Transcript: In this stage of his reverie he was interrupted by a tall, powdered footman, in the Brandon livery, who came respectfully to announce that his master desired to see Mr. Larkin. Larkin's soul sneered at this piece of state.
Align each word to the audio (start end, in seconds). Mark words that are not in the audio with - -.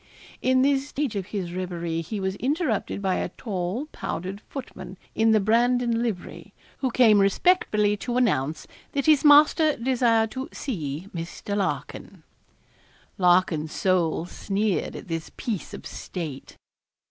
In 0.41 0.63
this 0.63 0.87
stage 0.87 1.15
of 1.15 1.27
his 1.27 1.53
reverie 1.53 2.01
he 2.01 2.19
was 2.19 2.33
interrupted 2.37 3.03
by 3.03 3.17
a 3.17 3.29
tall, 3.29 3.85
powdered 3.91 4.41
footman, 4.49 4.97
in 5.13 5.29
the 5.29 5.39
Brandon 5.39 6.01
livery, 6.01 6.55
who 6.79 6.89
came 6.89 7.19
respectfully 7.19 7.95
to 7.97 8.17
announce 8.17 8.65
that 8.93 9.05
his 9.05 9.23
master 9.23 9.77
desired 9.77 10.31
to 10.31 10.49
see 10.51 11.07
Mr. 11.13 11.55
Larkin. 11.55 12.23
Larkin's 13.19 13.73
soul 13.73 14.25
sneered 14.25 14.95
at 14.95 15.07
this 15.07 15.29
piece 15.37 15.71
of 15.71 15.85
state. 15.85 16.57